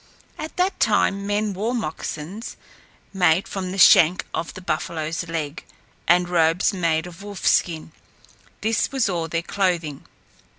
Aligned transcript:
At 0.39 0.57
that 0.57 0.79
time 0.79 1.27
men 1.27 1.53
wore 1.53 1.75
moccasins 1.75 2.57
made 3.13 3.47
from 3.47 3.71
the 3.71 3.77
shank 3.77 4.25
of 4.33 4.55
the 4.55 4.59
buffalo's 4.61 5.27
leg, 5.27 5.63
and 6.07 6.27
robes 6.27 6.73
made 6.73 7.05
of 7.05 7.21
wolfskin. 7.21 7.91
This 8.61 8.91
was 8.91 9.07
all 9.07 9.27
their 9.27 9.43
clothing. 9.43 10.07